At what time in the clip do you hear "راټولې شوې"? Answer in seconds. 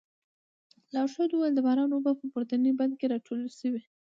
3.13-3.81